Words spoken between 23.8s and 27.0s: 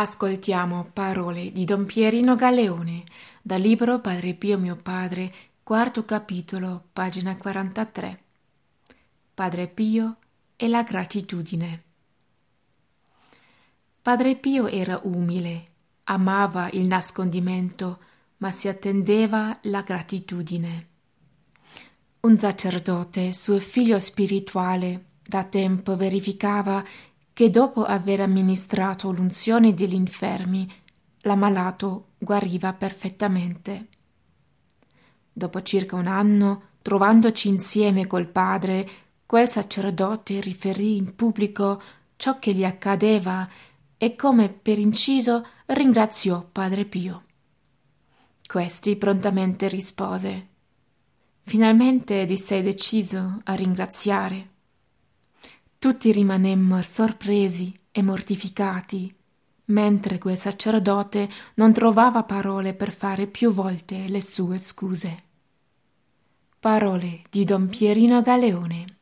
spirituale, da tempo verificava